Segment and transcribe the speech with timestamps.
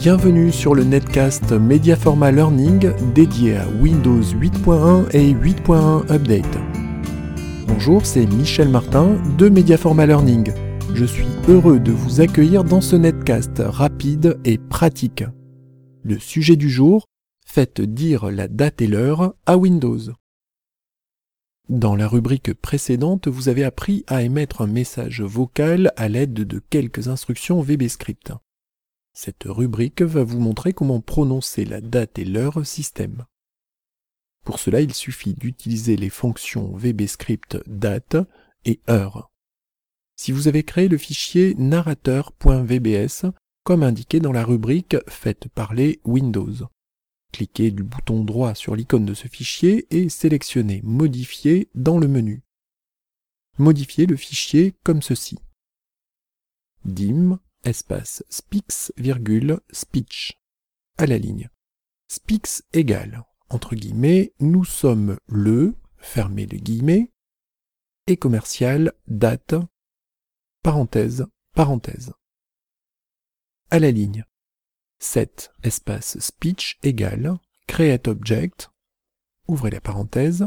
[0.00, 6.58] Bienvenue sur le netcast Mediaforma Learning dédié à Windows 8.1 et 8.1 Update.
[7.66, 10.54] Bonjour, c'est Michel Martin de Mediaforma Learning.
[10.94, 15.22] Je suis heureux de vous accueillir dans ce netcast rapide et pratique.
[16.02, 17.04] Le sujet du jour,
[17.44, 20.00] faites dire la date et l'heure à Windows.
[21.68, 26.58] Dans la rubrique précédente, vous avez appris à émettre un message vocal à l'aide de
[26.70, 28.32] quelques instructions VBScript.
[29.12, 33.26] Cette rubrique va vous montrer comment prononcer la date et l'heure système.
[34.44, 38.16] Pour cela, il suffit d'utiliser les fonctions VBScript date
[38.64, 39.30] et heure.
[40.16, 43.26] Si vous avez créé le fichier narrateur.vbs
[43.64, 46.68] comme indiqué dans la rubrique Faites parler Windows,
[47.32, 52.42] Cliquez du bouton droit sur l'icône de ce fichier et sélectionnez Modifier dans le menu.
[53.58, 55.38] Modifiez le fichier comme ceci.
[56.84, 57.38] dim
[57.70, 60.38] espace speaks, virgule, speech
[60.98, 61.48] à la ligne.
[62.08, 67.10] Speaks égale, entre guillemets, nous sommes le, fermez le guillemets,
[68.06, 69.54] et commercial, date,
[70.62, 72.12] parenthèse, parenthèse.
[73.70, 74.24] À la ligne.
[74.98, 78.70] 7 espace speech égale create object,
[79.48, 80.46] ouvrez la parenthèse,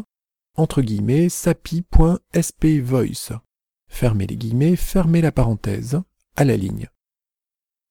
[0.56, 3.32] entre guillemets sapi.spvoice,
[3.88, 6.00] fermez les guillemets, fermez la parenthèse,
[6.36, 6.90] à la ligne.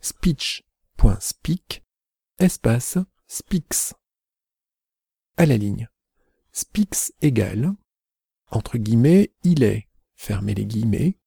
[0.02, 1.84] speech.speak,
[2.38, 3.94] espace speaks,
[5.36, 5.88] à la ligne.
[6.52, 7.72] Speaks égale,
[8.50, 11.18] entre guillemets, il est, fermez les guillemets,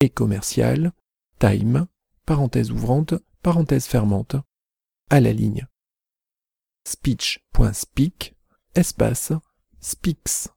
[0.00, 0.92] et commercial,
[1.38, 1.86] time,
[2.26, 4.36] parenthèse ouvrante, parenthèse fermante,
[5.08, 5.66] à la ligne.
[6.86, 8.36] Speech.speak,
[8.74, 9.32] espace,
[9.80, 10.48] speaks.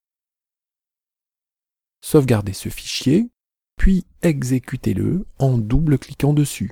[2.01, 3.31] Sauvegardez ce fichier,
[3.77, 6.71] puis exécutez-le en double-cliquant dessus.